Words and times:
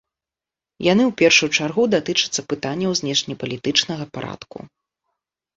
Яны 0.85 1.03
ў 1.05 1.11
першую 1.21 1.49
чаргу 1.59 1.83
датычацца 1.95 2.41
пытанняў 2.53 2.91
знешнепалітычнага 3.03 4.05
парадку. 4.17 4.57